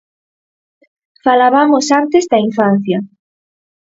[1.25, 2.99] Falabamos antes da infancia.